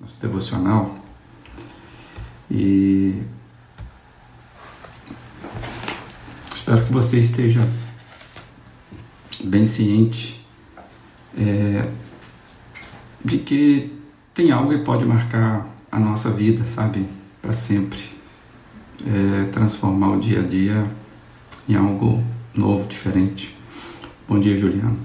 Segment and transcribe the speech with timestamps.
[0.00, 0.94] nosso devocional,
[2.50, 3.22] e
[6.54, 7.66] espero que você esteja
[9.44, 10.44] bem ciente
[11.36, 11.88] é,
[13.24, 13.92] de que
[14.34, 17.08] tem algo que pode marcar a nossa vida, sabe,
[17.40, 17.98] para sempre,
[19.06, 20.90] é, transformar o dia a dia
[21.68, 22.22] em algo
[22.54, 23.56] novo, diferente.
[24.28, 24.98] Bom dia, Juliano.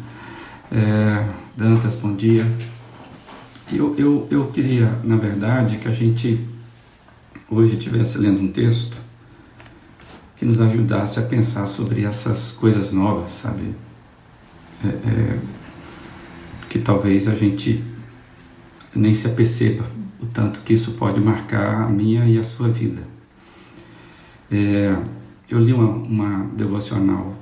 [0.71, 2.45] É, Dantas, bom dia.
[3.71, 6.45] Eu, eu, eu queria, na verdade, que a gente
[7.49, 8.97] hoje estivesse lendo um texto
[10.37, 13.75] que nos ajudasse a pensar sobre essas coisas novas, sabe?
[14.83, 15.39] É, é,
[16.67, 17.83] que talvez a gente
[18.95, 19.85] nem se aperceba
[20.21, 23.01] o tanto que isso pode marcar a minha e a sua vida.
[24.51, 24.95] É,
[25.49, 27.35] eu li uma, uma devocional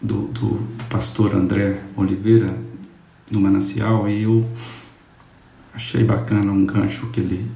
[0.00, 2.46] do, do, pastor André Oliveira
[3.30, 4.46] no Manancial e eu
[5.74, 7.50] achei bacana um gancho que ele,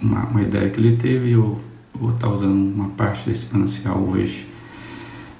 [0.00, 1.60] uma, uma ideia que ele teve e eu
[1.94, 4.48] vou estar usando uma parte desse manancial hoje.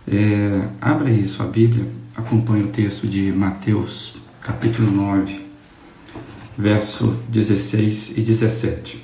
[0.06, 5.46] É, abra aí sua Bíblia, acompanhe o texto de Mateus, capítulo 9,
[6.56, 9.02] verso 16 e 17.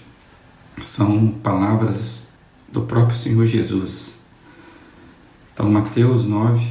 [0.83, 2.29] São palavras
[2.73, 4.19] do próprio Senhor Jesus.
[5.53, 6.65] Então, Mateus 9,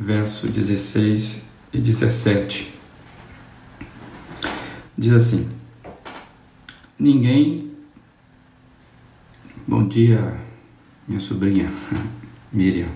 [0.00, 1.42] verso 16
[1.72, 2.74] e 17.
[4.96, 5.48] Diz assim:
[6.98, 7.72] Ninguém.
[9.66, 10.36] Bom dia,
[11.08, 11.72] minha sobrinha
[12.52, 12.88] Miriam.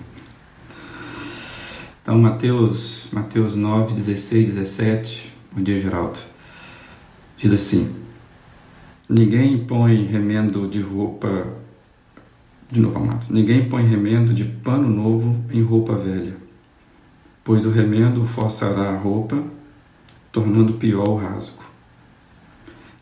[2.01, 5.33] Então, Mateus, Mateus 9, 16, 17.
[5.51, 6.19] Bom dia, Geraldo.
[7.35, 7.95] Diz assim:
[9.09, 11.47] Ninguém põe remendo de roupa.
[12.71, 13.29] De novo, amados.
[13.29, 16.37] Ninguém põe remendo de pano novo em roupa velha,
[17.43, 19.41] pois o remendo forçará a roupa,
[20.31, 21.66] tornando pior o rasgo.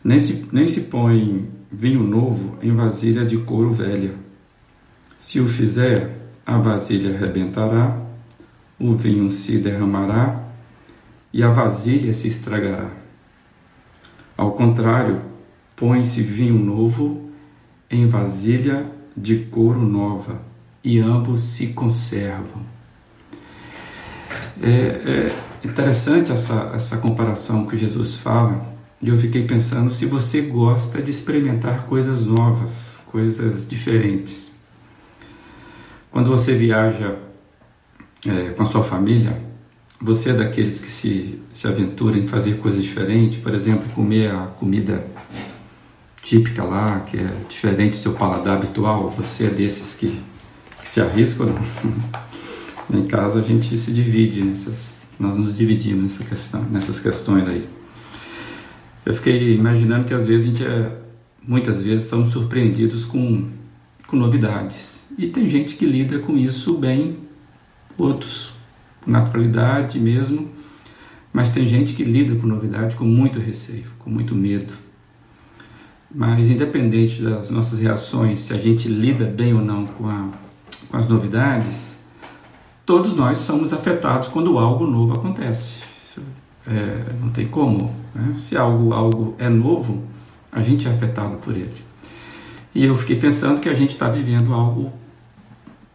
[0.06, 4.14] Nem se, nem se põe vinho novo em vasilha de couro velha.
[5.18, 8.00] Se o fizer, a vasilha arrebentará,
[8.78, 10.44] o vinho se derramará
[11.32, 12.88] e a vasilha se estragará.
[14.36, 15.22] Ao contrário,
[15.74, 17.28] põe-se vinho novo
[17.90, 20.40] em vasilha de couro nova,
[20.84, 22.62] e ambos se conservam.
[24.62, 30.40] É, é interessante essa, essa comparação que Jesus fala, e eu fiquei pensando se você
[30.40, 32.72] gosta de experimentar coisas novas,
[33.06, 34.50] coisas diferentes.
[36.10, 37.16] Quando você viaja
[38.26, 39.40] é, com a sua família,
[40.00, 44.46] você é daqueles que se, se aventura em fazer coisas diferentes, por exemplo, comer a
[44.46, 45.06] comida
[46.22, 50.20] típica lá, que é diferente do seu paladar habitual, você é desses que,
[50.80, 51.46] que se arriscam?
[51.46, 52.26] Não?
[52.98, 57.75] em casa a gente se divide nessas, nós nos dividimos nessa questão, nessas questões aí.
[59.06, 60.90] Eu fiquei imaginando que às vezes a gente é,
[61.46, 63.48] muitas vezes somos surpreendidos com,
[64.08, 65.00] com novidades.
[65.16, 67.18] E tem gente que lida com isso bem,
[67.96, 68.50] outros
[69.06, 70.50] naturalidade mesmo,
[71.32, 74.72] mas tem gente que lida com novidade com muito receio, com muito medo.
[76.12, 80.30] Mas independente das nossas reações, se a gente lida bem ou não com, a,
[80.88, 81.76] com as novidades,
[82.84, 85.86] todos nós somos afetados quando algo novo acontece.
[86.66, 87.94] É, não tem como.
[88.14, 88.36] Né?
[88.48, 90.02] Se algo, algo é novo,
[90.50, 91.74] a gente é afetado por ele.
[92.74, 94.92] E eu fiquei pensando que a gente está vivendo algo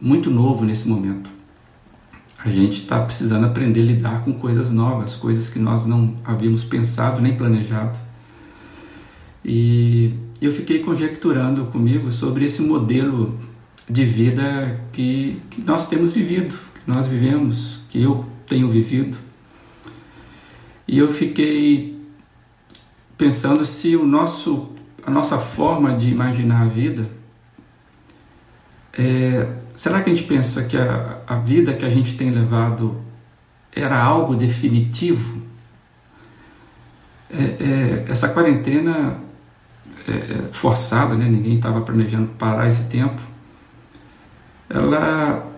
[0.00, 1.30] muito novo nesse momento.
[2.44, 6.64] A gente está precisando aprender a lidar com coisas novas, coisas que nós não havíamos
[6.64, 7.96] pensado nem planejado.
[9.44, 13.38] E eu fiquei conjecturando comigo sobre esse modelo
[13.88, 19.16] de vida que, que nós temos vivido, que nós vivemos, que eu tenho vivido.
[20.86, 22.00] E eu fiquei
[23.16, 24.70] pensando se o nosso,
[25.04, 27.08] a nossa forma de imaginar a vida
[28.92, 33.00] é, será que a gente pensa que a, a vida que a gente tem levado
[33.74, 35.40] era algo definitivo?
[37.30, 39.16] É, é, essa quarentena
[40.06, 41.24] é, é forçada, né?
[41.26, 43.20] ninguém estava planejando parar esse tempo,
[44.68, 45.51] ela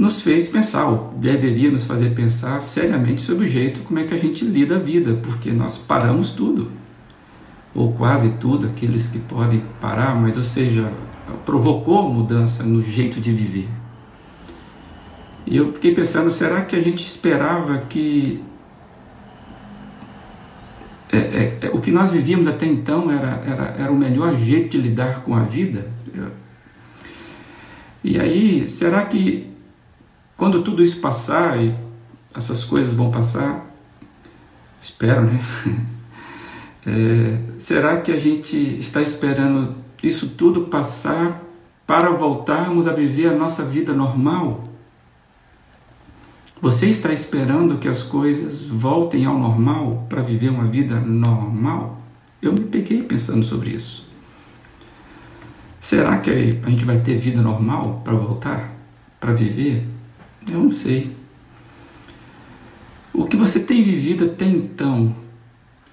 [0.00, 4.14] nos fez pensar, ou deveria nos fazer pensar seriamente sobre o jeito como é que
[4.14, 6.70] a gente lida a vida, porque nós paramos tudo,
[7.74, 10.90] ou quase tudo, aqueles que podem parar, mas ou seja,
[11.44, 13.68] provocou mudança no jeito de viver.
[15.46, 18.42] E eu fiquei pensando, será que a gente esperava que
[21.12, 24.70] é, é, é, o que nós vivíamos até então era, era, era o melhor jeito
[24.70, 25.88] de lidar com a vida?
[28.02, 29.49] E aí, será que
[30.40, 31.74] quando tudo isso passar e
[32.34, 33.66] essas coisas vão passar,
[34.82, 35.44] espero, né?
[36.86, 41.42] É, será que a gente está esperando isso tudo passar
[41.86, 44.64] para voltarmos a viver a nossa vida normal?
[46.58, 52.00] Você está esperando que as coisas voltem ao normal para viver uma vida normal?
[52.40, 54.08] Eu me peguei pensando sobre isso.
[55.78, 58.72] Será que a gente vai ter vida normal para voltar,
[59.20, 59.99] para viver?
[60.48, 61.16] Eu não sei.
[63.12, 65.14] O que você tem vivido até então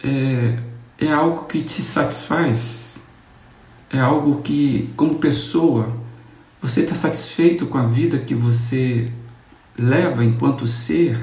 [0.04, 0.60] é,
[0.98, 2.98] é algo que te satisfaz?
[3.90, 5.92] É algo que, como pessoa,
[6.62, 9.06] você está satisfeito com a vida que você
[9.78, 11.18] leva enquanto ser?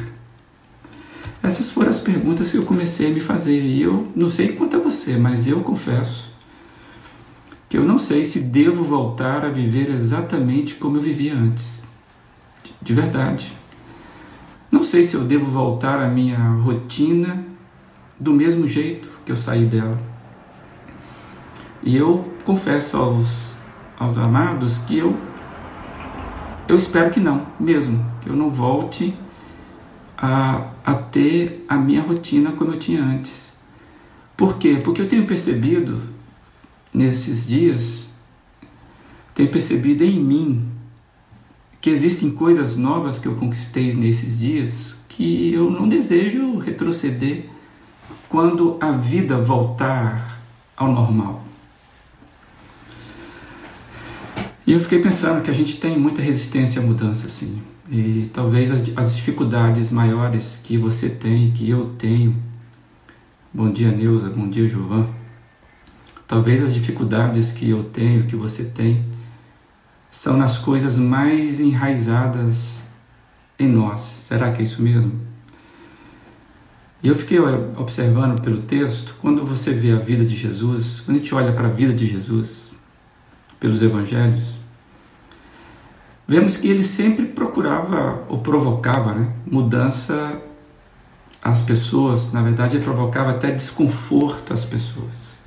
[1.43, 3.61] Essas foram as perguntas que eu comecei a me fazer.
[3.62, 6.35] E eu não sei quanto a você, mas eu confesso
[7.69, 11.82] que eu não sei se devo voltar a viver exatamente como eu vivia antes.
[12.81, 13.52] De verdade.
[14.70, 17.44] Não sei se eu devo voltar à minha rotina
[18.19, 19.99] do mesmo jeito que eu saí dela.
[21.82, 23.28] E eu confesso aos,
[23.99, 25.16] aos amados que eu,
[26.66, 29.14] eu espero que não, mesmo que eu não volte
[30.16, 33.52] a, a ter a minha rotina como eu tinha antes.
[34.37, 34.81] Por quê?
[34.82, 36.00] Porque eu tenho percebido
[36.93, 38.12] nesses dias,
[39.34, 40.74] tenho percebido em mim
[41.84, 47.44] que existem coisas novas que eu conquistei nesses dias que eu não desejo retroceder
[48.26, 50.40] quando a vida voltar
[50.75, 51.44] ao normal.
[54.66, 57.60] E eu fiquei pensando que a gente tem muita resistência à mudança, sim.
[57.90, 62.34] E talvez as, as dificuldades maiores que você tem, que eu tenho.
[63.52, 64.30] Bom dia, Neuza.
[64.30, 65.06] Bom dia, Jovan.
[66.26, 69.04] Talvez as dificuldades que eu tenho, que você tem,
[70.14, 72.84] são nas coisas mais enraizadas
[73.58, 74.00] em nós.
[74.00, 75.20] Será que é isso mesmo?
[77.02, 77.38] E eu fiquei
[77.76, 81.66] observando pelo texto, quando você vê a vida de Jesus, quando a gente olha para
[81.66, 82.72] a vida de Jesus,
[83.58, 84.55] pelos evangelhos,
[86.28, 90.40] vemos que ele sempre procurava ou provocava né, mudança
[91.43, 95.40] às pessoas, na verdade, ele provocava até desconforto às pessoas.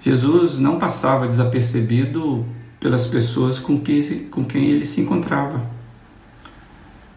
[0.00, 2.44] Jesus não passava desapercebido
[2.82, 5.62] pelas pessoas com, que, com quem ele se encontrava.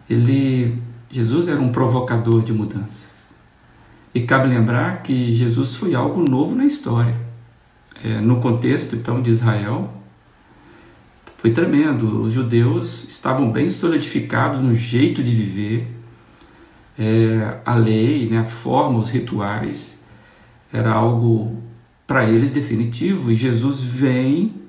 [0.08, 0.80] Ele,
[1.10, 3.04] Jesus era um provocador de mudanças.
[4.14, 7.16] E cabe lembrar que Jesus foi algo novo na história.
[8.02, 9.92] É, no contexto então de Israel,
[11.38, 12.22] foi tremendo.
[12.22, 15.88] Os judeus estavam bem solidificados no jeito de viver,
[16.96, 19.98] é, a lei, né, a forma, os rituais,
[20.72, 21.60] era algo
[22.06, 23.32] para eles definitivo.
[23.32, 24.65] E Jesus vem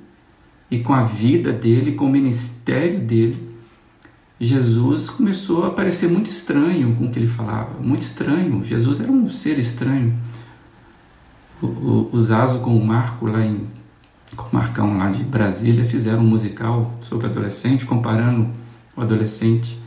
[0.69, 3.47] e com a vida dele, com o ministério dele,
[4.39, 8.63] Jesus começou a parecer muito estranho com o que ele falava, muito estranho.
[8.63, 10.13] Jesus era um ser estranho.
[11.61, 13.65] O, o, com o Marco lá em
[14.35, 18.49] com o Marcão lá de Brasília fizeram um musical sobre adolescente, comparando
[18.95, 19.79] o adolescente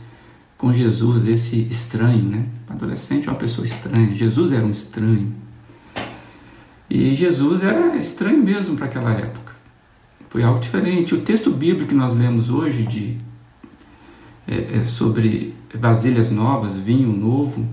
[0.57, 2.45] com Jesus, esse estranho, né?
[2.69, 4.15] Adolescente é uma pessoa estranha.
[4.15, 5.33] Jesus era um estranho.
[6.89, 9.50] E Jesus era estranho mesmo para aquela época.
[10.31, 11.13] Foi algo diferente.
[11.13, 13.17] O texto bíblico que nós lemos hoje de
[14.47, 17.67] é, é sobre vasilhas novas, vinho novo,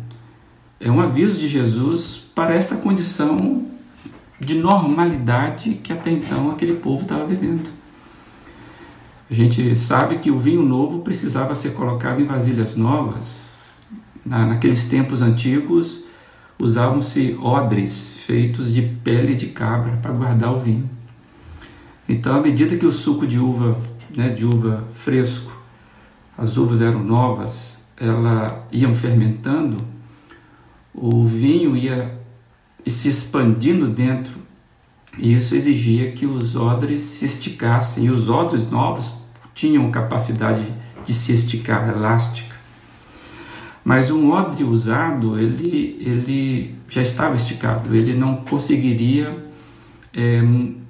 [0.81, 3.65] é um aviso de Jesus para esta condição
[4.41, 7.69] de normalidade que até então aquele povo estava vivendo.
[9.31, 13.69] A gente sabe que o vinho novo precisava ser colocado em vasilhas novas.
[14.27, 16.03] Na, naqueles tempos antigos,
[16.61, 20.98] usavam-se odres feitos de pele de cabra para guardar o vinho.
[22.09, 23.79] Então, à medida que o suco de uva,
[24.17, 25.53] né, de uva fresco,
[26.37, 29.77] as uvas eram novas, ela iam fermentando,
[30.95, 32.19] o vinho ia
[32.87, 34.49] se expandindo dentro
[35.19, 38.05] e isso exigia que os odres se esticassem.
[38.05, 39.13] E os odres novos
[39.55, 40.73] tinham capacidade
[41.05, 42.57] de se esticar, elástica.
[43.85, 49.48] Mas um odre usado, ele, ele já estava esticado, ele não conseguiria
[50.13, 50.43] é,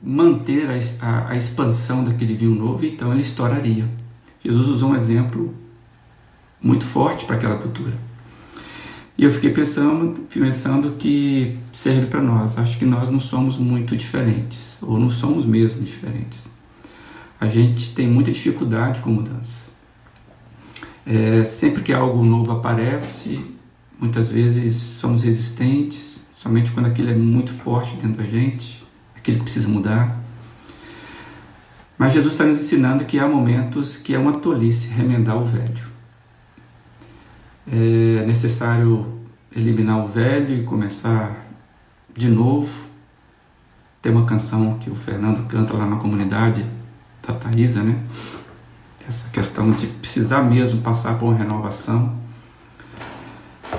[0.03, 3.87] manter a, a, a expansão daquele vinho novo, então ele estouraria.
[4.45, 5.55] Jesus usou um exemplo
[6.61, 7.93] muito forte para aquela cultura.
[9.17, 12.57] E eu fiquei pensando, pensando que serve para nós.
[12.57, 16.47] Acho que nós não somos muito diferentes, ou não somos mesmo diferentes.
[17.41, 19.69] A gente tem muita dificuldade com mudança.
[21.05, 23.41] É, sempre que algo novo aparece,
[23.99, 28.87] muitas vezes somos resistentes, somente quando aquilo é muito forte dentro da gente,
[29.31, 30.17] aquilo que precisa mudar.
[31.97, 35.89] Mas Jesus está nos ensinando que há momentos que é uma tolice remendar o velho
[37.71, 39.07] é necessário
[39.55, 41.47] eliminar o velho e começar
[42.17, 42.69] de novo.
[44.01, 46.65] Tem uma canção que o Fernando canta lá na comunidade
[47.27, 47.99] da Thaisa, né?
[49.07, 52.17] Essa questão de precisar mesmo passar por uma renovação.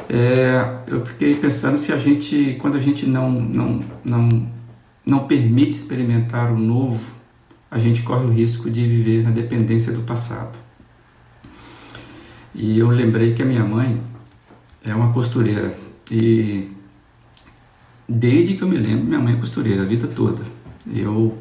[0.07, 4.47] É, eu fiquei pensando se a gente, quando a gente não, não, não,
[5.09, 7.01] não permite experimentar o novo,
[7.71, 10.57] a gente corre o risco de viver na dependência do passado.
[12.53, 14.01] E eu lembrei que a minha mãe
[14.83, 15.77] é uma costureira
[16.09, 16.69] e
[18.07, 20.43] desde que eu me lembro, minha mãe é costureira a vida toda.
[20.91, 21.37] Eu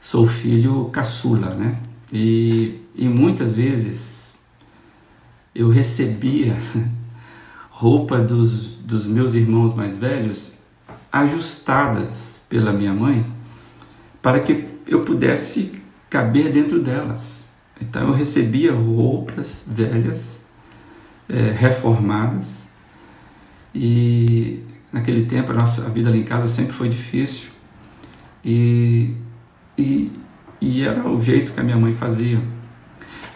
[0.00, 1.80] sou filho caçula, né?
[2.12, 4.00] E, e muitas vezes
[5.54, 6.56] eu recebia
[7.70, 10.52] roupa dos, dos meus irmãos mais velhos
[11.10, 13.24] ajustadas pela minha mãe
[14.20, 15.80] para que eu pudesse
[16.10, 17.22] caber dentro delas.
[17.80, 20.38] Então eu recebia roupas velhas,
[21.30, 22.68] é, reformadas,
[23.74, 27.48] e naquele tempo a nossa a vida ali em casa sempre foi difícil,
[28.44, 29.16] e,
[29.78, 30.12] e,
[30.60, 32.38] e era o jeito que a minha mãe fazia.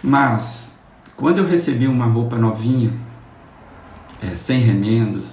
[0.02, 0.70] Mas
[1.16, 2.92] quando eu recebi uma roupa novinha,
[4.22, 5.24] é, sem remendos,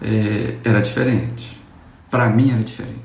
[0.00, 1.57] é, era diferente.
[2.10, 2.98] Para mim era diferente.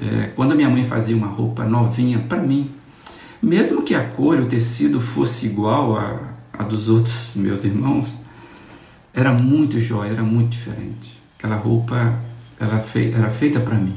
[0.00, 2.70] É, quando a minha mãe fazia uma roupa novinha para mim,
[3.42, 6.20] mesmo que a cor e o tecido fosse igual a,
[6.52, 8.12] a dos outros meus irmãos,
[9.12, 11.20] era muito jóia, era muito diferente.
[11.36, 12.18] Aquela roupa
[12.58, 13.94] ela fei, era feita para mim.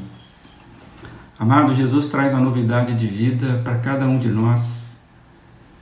[1.38, 4.96] Amado, Jesus traz uma novidade de vida para cada um de nós,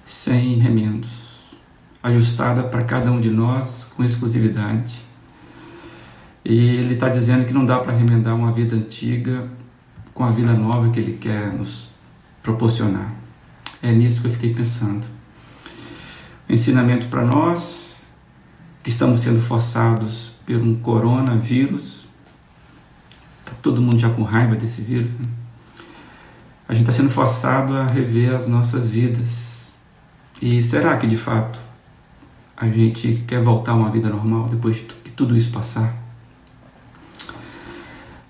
[0.05, 1.09] sem remendos,
[2.01, 5.08] ajustada para cada um de nós com exclusividade.
[6.43, 9.47] E Ele está dizendo que não dá para remendar uma vida antiga
[10.13, 11.89] com a vida nova que Ele quer nos
[12.41, 13.13] proporcionar.
[13.81, 15.05] É nisso que eu fiquei pensando.
[16.49, 18.03] Ensinamento para nós
[18.83, 22.05] que estamos sendo forçados por um coronavírus.
[23.41, 25.11] Está todo mundo já com raiva desse vírus.
[25.11, 25.25] Né?
[26.67, 29.71] A gente está sendo forçado a rever as nossas vidas.
[30.41, 31.59] E será que de fato
[32.55, 35.98] a gente quer voltar a uma vida normal depois de que tudo isso passar?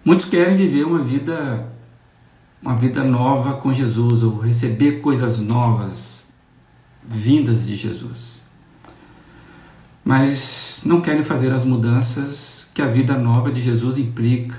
[0.10, 1.72] Muitos querem viver uma vida
[2.60, 6.26] uma vida nova com Jesus ou receber coisas novas
[7.04, 8.42] vindas de Jesus.
[10.04, 14.58] Mas não querem fazer as mudanças que a vida nova de Jesus implica.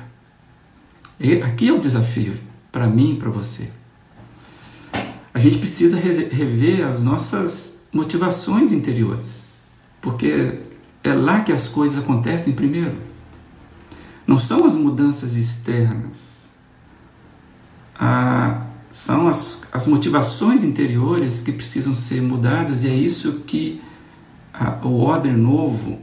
[1.19, 2.35] E aqui é o desafio
[2.71, 3.71] para mim e para você.
[5.35, 9.57] A gente precisa rever as nossas motivações interiores,
[10.01, 10.61] porque
[11.03, 13.10] é lá que as coisas acontecem primeiro.
[14.31, 16.31] Não são as mudanças externas
[17.99, 23.83] ah, são as, as motivações interiores que precisam ser mudadas, e é isso que
[24.55, 25.99] a, o odre novo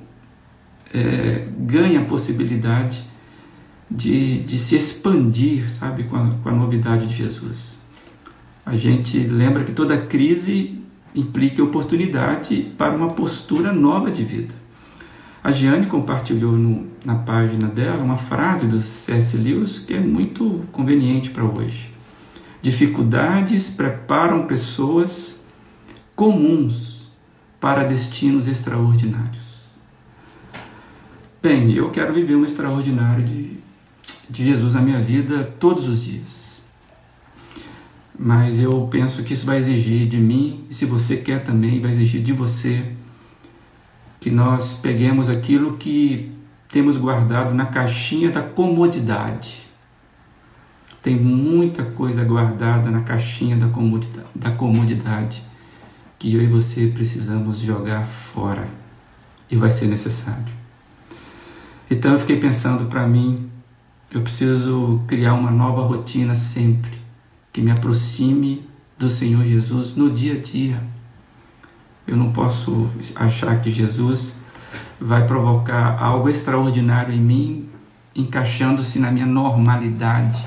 [0.94, 3.02] é, ganha a possibilidade
[3.90, 7.80] de, de se expandir, sabe, com a, com a novidade de Jesus.
[8.66, 10.82] A gente lembra que toda crise
[11.16, 14.57] implica oportunidade para uma postura nova de vida.
[15.48, 19.38] A Giane compartilhou no, na página dela uma frase do C.S.
[19.38, 21.90] Lewis que é muito conveniente para hoje.
[22.62, 25.42] Dificuldades preparam pessoas
[26.18, 27.14] comuns
[27.62, 29.70] para destinos extraordinários.
[31.42, 33.58] Bem, eu quero viver um extraordinário de,
[34.30, 36.62] de Jesus na minha vida todos os dias.
[38.20, 41.92] Mas eu penso que isso vai exigir de mim, e se você quer também, vai
[41.92, 42.98] exigir de você
[44.20, 46.32] que nós peguemos aquilo que
[46.70, 49.66] temos guardado na caixinha da comodidade.
[51.02, 55.44] Tem muita coisa guardada na caixinha da comodidade, da comodidade
[56.20, 58.68] que eu e você precisamos jogar fora
[59.50, 60.58] e vai ser necessário.
[61.90, 63.50] Então eu fiquei pensando para mim,
[64.12, 66.92] eu preciso criar uma nova rotina sempre
[67.54, 70.97] que me aproxime do Senhor Jesus no dia a dia
[72.08, 74.36] eu não posso achar que Jesus
[75.00, 77.70] vai provocar algo extraordinário em mim,
[78.16, 80.44] encaixando-se na minha normalidade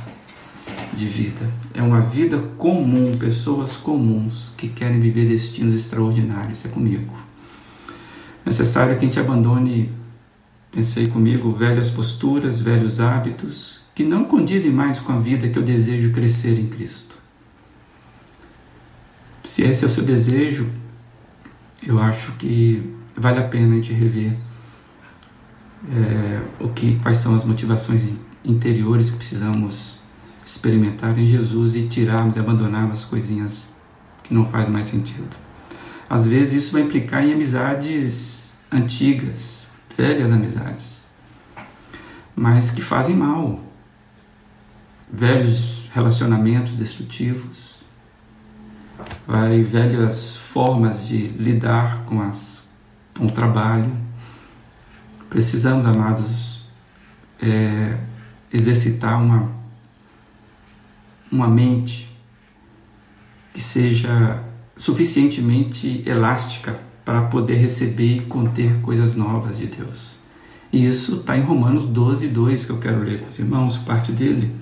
[0.93, 1.49] de vida.
[1.75, 6.65] É uma vida comum, pessoas comuns que querem viver destinos extraordinários.
[6.65, 7.15] É comigo.
[8.45, 9.93] Necessário que a gente abandone,
[10.73, 15.63] pensei comigo, velhas posturas, velhos hábitos que não condizem mais com a vida que eu
[15.63, 17.17] desejo crescer em Cristo.
[19.45, 20.71] Se esse é o seu desejo,
[21.83, 24.37] eu acho que vale a pena a gente rever
[25.89, 28.03] é, o que, quais são as motivações
[28.45, 29.99] interiores que precisamos
[30.45, 33.69] experimentar em Jesus e tirarmos e abandonarmos as coisinhas
[34.25, 35.37] que não faz mais sentido.
[36.09, 41.01] Às vezes isso vai implicar em amizades antigas, velhas amizades.
[42.35, 43.61] mas que fazem mal.
[45.13, 47.70] Velhos relacionamentos destrutivos,
[49.31, 52.69] vai velhas formas de lidar com, as,
[53.17, 53.93] com o trabalho.
[55.29, 56.65] Precisamos, amados,
[57.41, 57.97] é,
[58.53, 59.49] exercitar uma,
[61.31, 62.11] uma mente
[63.55, 64.43] que seja
[64.77, 70.19] suficientemente elástica para poder receber e conter coisas novas de Deus.
[70.73, 74.11] E isso está em Romanos 12, 2, que eu quero ler com os irmãos, parte
[74.11, 74.53] dele.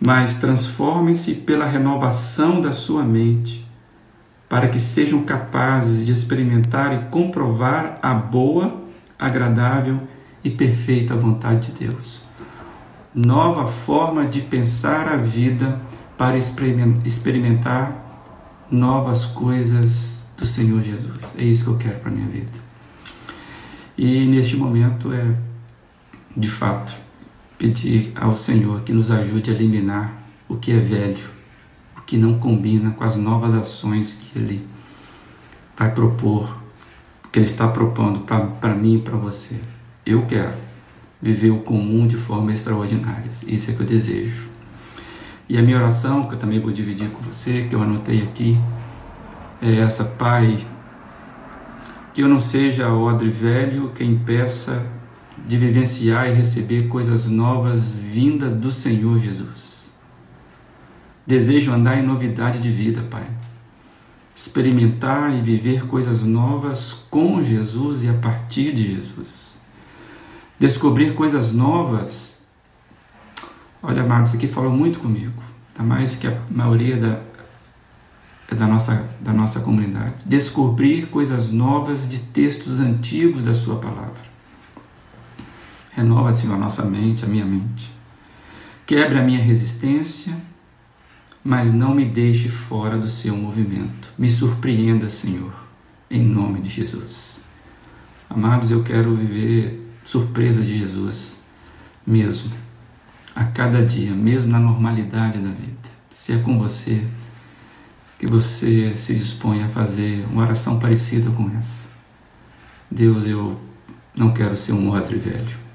[0.00, 3.68] Mas transformem-se pela renovação da sua mente,
[4.48, 8.82] para que sejam capazes de experimentar e comprovar a boa,
[9.18, 10.00] agradável
[10.42, 12.22] e perfeita vontade de Deus.
[13.14, 15.80] Nova forma de pensar a vida
[16.16, 17.92] para experimentar
[18.70, 21.34] novas coisas do Senhor Jesus.
[21.36, 22.52] É isso que eu quero para minha vida.
[23.96, 25.34] E neste momento é,
[26.36, 26.92] de fato,
[27.60, 30.14] pedir ao Senhor que nos ajude a eliminar
[30.48, 31.28] o que é velho,
[31.94, 34.66] o que não combina com as novas ações que Ele
[35.76, 36.56] vai propor,
[37.30, 39.56] que Ele está propondo para mim e para você.
[40.06, 40.54] Eu quero
[41.20, 43.30] viver o comum de forma extraordinária.
[43.46, 44.48] Isso é que eu desejo.
[45.46, 48.58] E a minha oração, que eu também vou dividir com você, que eu anotei aqui,
[49.60, 50.66] é essa, Pai,
[52.14, 54.82] que eu não seja odre velho quem impeça
[55.46, 59.90] de vivenciar e receber coisas novas vinda do Senhor Jesus.
[61.26, 63.26] Desejo andar em novidade de vida, Pai.
[64.34, 69.58] Experimentar e viver coisas novas com Jesus e a partir de Jesus.
[70.58, 72.30] Descobrir coisas novas
[73.82, 75.42] Olha, Marcos, aqui falou muito comigo,
[75.74, 77.20] tá mais que a maioria da,
[78.50, 80.16] é da, nossa, da nossa comunidade.
[80.26, 84.29] Descobrir coisas novas de textos antigos da Sua palavra.
[85.92, 87.90] Renova, Senhor, a nossa mente, a minha mente.
[88.86, 90.36] Quebre a minha resistência,
[91.42, 94.10] mas não me deixe fora do seu movimento.
[94.18, 95.52] Me surpreenda, Senhor,
[96.10, 97.40] em nome de Jesus.
[98.28, 101.40] Amados, eu quero viver surpresa de Jesus
[102.06, 102.52] mesmo
[103.34, 105.88] a cada dia, mesmo na normalidade da vida.
[106.14, 107.04] Se é com você,
[108.18, 111.88] que você se dispõe a fazer uma oração parecida com essa.
[112.90, 113.58] Deus, eu
[114.14, 115.69] não quero ser um odre velho.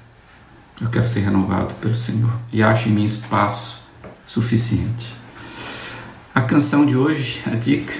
[0.78, 3.82] Eu quero ser renovado pelo Senhor e acho em mim espaço
[4.26, 5.16] suficiente.
[6.34, 7.94] A canção de hoje, a dica,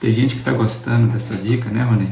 [0.00, 2.10] tem gente que está gostando dessa dica, né, Rony?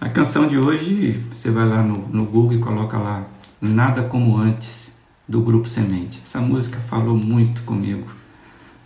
[0.00, 3.24] A canção de hoje, você vai lá no, no Google e coloca lá,
[3.60, 4.90] Nada Como Antes
[5.28, 6.20] do Grupo Semente.
[6.24, 8.06] Essa música falou muito comigo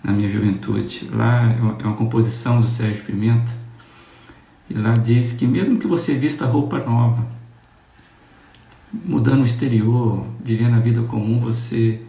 [0.02, 1.08] na minha juventude.
[1.12, 3.52] Lá é uma composição do Sérgio Pimenta.
[4.68, 7.24] E lá diz que mesmo que você vista roupa nova,
[8.92, 12.00] mudando o exterior, vivendo a vida comum, você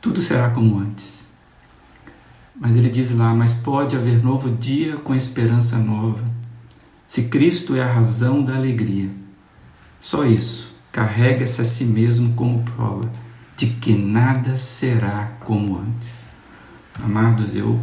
[0.00, 1.26] tudo será como antes.
[2.54, 6.22] Mas ele diz lá, mas pode haver novo dia com esperança nova.
[7.06, 9.10] Se Cristo é a razão da alegria.
[10.00, 10.72] Só isso.
[10.90, 13.10] Carrega-se a si mesmo como prova
[13.56, 16.10] de que nada será como antes.
[17.02, 17.80] Amados, eu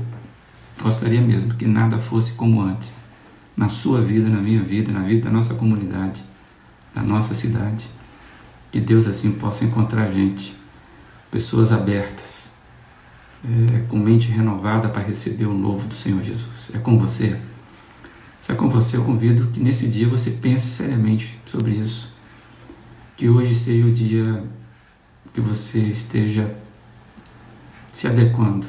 [0.81, 2.95] gostaria mesmo que nada fosse como antes,
[3.55, 6.23] na sua vida, na minha vida, na vida da nossa comunidade,
[6.93, 7.85] da nossa cidade.
[8.71, 10.55] Que Deus assim possa encontrar gente,
[11.31, 12.49] pessoas abertas,
[13.43, 16.71] é, com mente renovada para receber o novo do Senhor Jesus.
[16.73, 17.39] É com você.
[18.39, 22.09] Se é com você, eu convido que nesse dia você pense seriamente sobre isso.
[23.17, 24.43] Que hoje seja o dia
[25.33, 26.55] que você esteja
[27.91, 28.65] se adequando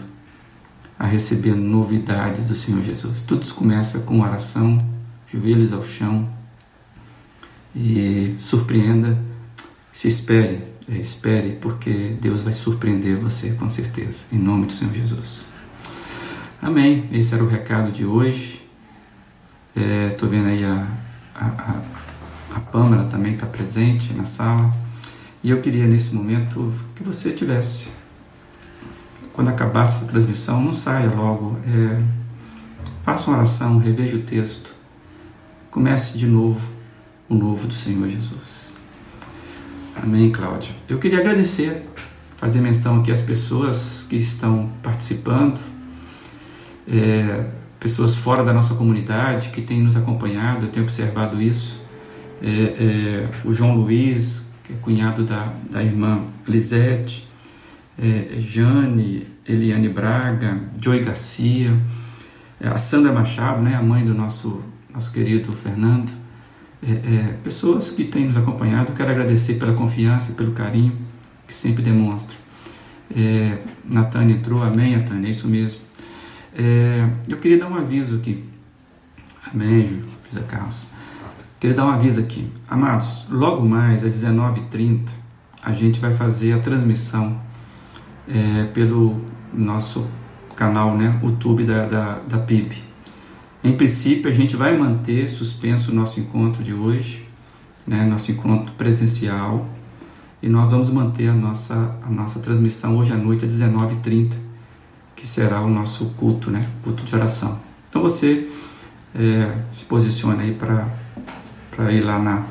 [0.98, 3.22] a receber novidades do Senhor Jesus.
[3.22, 4.76] Tudo começa com oração,
[5.32, 6.28] joelhos ao chão
[7.74, 9.16] e surpreenda,
[9.92, 14.92] se espere, é, espere, porque Deus vai surpreender você com certeza, em nome do Senhor
[14.92, 15.42] Jesus.
[16.60, 17.08] Amém.
[17.12, 18.60] Esse era o recado de hoje.
[20.10, 20.86] Estou é, vendo aí a,
[21.34, 24.70] a, a, a Pâmela também está presente na sala.
[25.42, 27.88] E eu queria nesse momento que você tivesse,
[29.32, 32.02] quando acabasse a transmissão, não saia logo, é,
[33.04, 34.70] faça uma oração, reveja o texto,
[35.70, 36.79] comece de novo
[37.30, 38.74] o novo do Senhor Jesus.
[39.94, 40.74] Amém, Cláudia.
[40.88, 41.86] Eu queria agradecer,
[42.36, 45.60] fazer menção aqui às pessoas que estão participando,
[46.88, 47.46] é,
[47.78, 51.80] pessoas fora da nossa comunidade que têm nos acompanhado, eu tenho observado isso.
[52.42, 57.28] É, é, o João Luiz, que é cunhado da, da irmã Lisete,
[57.96, 61.72] é, Jane, Eliane Braga, Joy Garcia,
[62.60, 64.62] é, a Sandra Machado, né, a mãe do nosso,
[64.92, 66.19] nosso querido Fernando,
[66.82, 68.92] é, é, pessoas que têm nos acompanhado.
[68.92, 70.96] Quero agradecer pela confiança e pelo carinho
[71.46, 72.36] que sempre demonstram.
[73.14, 75.80] É, Natânia entrou, amém, Natânia, é isso mesmo.
[76.56, 78.44] É, eu queria dar um aviso aqui.
[79.52, 80.86] Amém, José Carlos.
[81.58, 82.48] Queria dar um aviso aqui.
[82.68, 85.20] Amados, logo mais às 19h30
[85.62, 87.38] a gente vai fazer a transmissão
[88.28, 89.20] é, pelo
[89.52, 90.08] nosso
[90.56, 92.89] canal, né, YouTube da, da, da PIB.
[93.62, 97.26] Em princípio, a gente vai manter suspenso o nosso encontro de hoje,
[97.86, 99.68] né, nosso encontro presencial,
[100.42, 104.32] e nós vamos manter a nossa, a nossa transmissão hoje à noite às 19h30,
[105.14, 107.60] que será o nosso culto, né, culto de oração.
[107.90, 108.48] Então você
[109.14, 112.44] é, se posicione aí para ir lá na,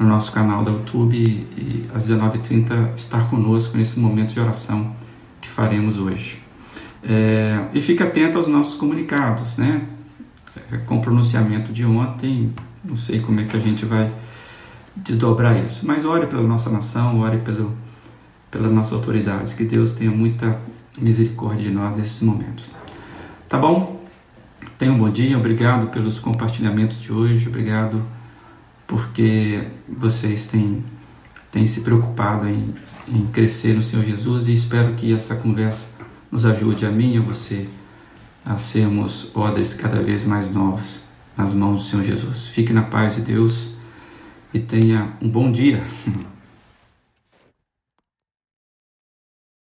[0.00, 4.96] no nosso canal do YouTube e, e às 19h30 estar conosco nesse momento de oração
[5.40, 6.42] que faremos hoje.
[7.04, 9.82] É, e fique atento aos nossos comunicados, né?
[10.56, 12.52] É, com o pronunciamento de ontem,
[12.84, 14.12] não sei como é que a gente vai
[14.96, 17.74] desdobrar isso, mas ore pela nossa nação, ore pelo,
[18.50, 20.58] pelas nossas autoridades, que Deus tenha muita
[20.98, 22.70] misericórdia de nós nesses momentos.
[23.48, 24.04] Tá bom?
[24.76, 28.02] Tenha um bom dia, obrigado pelos compartilhamentos de hoje, obrigado
[28.86, 30.84] porque vocês têm,
[31.52, 32.74] têm se preocupado em,
[33.06, 35.88] em crescer no Senhor Jesus e espero que essa conversa
[36.30, 37.68] nos ajude a mim e a você
[38.44, 41.00] a sermos odres cada vez mais novos
[41.36, 42.46] nas mãos do Senhor Jesus.
[42.48, 43.74] Fique na paz de Deus
[44.52, 45.82] e tenha um bom dia.